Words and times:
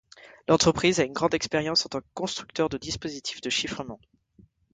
L'entreprise 0.47 0.99
a 0.99 1.03
une 1.03 1.13
grande 1.13 1.35
expérience 1.35 1.85
en 1.85 1.89
tant 1.89 2.01
que 2.01 2.07
constructeur 2.15 2.69
de 2.69 2.79
dispositifs 2.79 3.39
de 3.39 3.51
chiffrement. 3.51 3.99